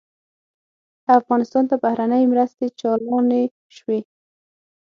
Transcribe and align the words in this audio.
افغانستان 1.19 1.63
ته 1.69 1.75
بهرنۍ 1.83 2.23
مرستې 2.33 2.65
چالانې 2.79 3.43
شوې. 3.75 3.99